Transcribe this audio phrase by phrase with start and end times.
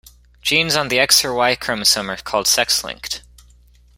[0.41, 3.21] Genes on the X or Y chromosome are called sex-linked.